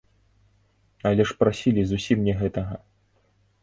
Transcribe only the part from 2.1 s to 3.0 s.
не гэтага.